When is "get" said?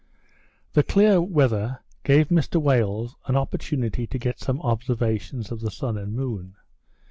4.17-4.39